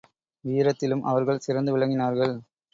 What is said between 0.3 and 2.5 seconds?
வீரத்திலும் அவர்கள் சிறந்து விளங்கினார்கள்.